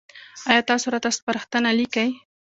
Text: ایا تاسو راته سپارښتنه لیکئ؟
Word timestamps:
ایا 0.49 0.61
تاسو 0.69 0.85
راته 0.93 1.09
سپارښتنه 1.17 1.69
لیکئ؟ 1.79 2.09